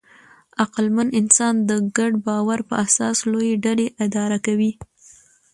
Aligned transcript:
عقلمن 0.63 1.07
انسان 1.21 1.53
د 1.69 1.71
ګډ 1.97 2.13
باور 2.25 2.59
په 2.69 2.73
اساس 2.85 3.17
لویې 3.31 3.55
ډلې 3.65 3.87
اداره 4.05 4.37
کوي. 4.45 4.71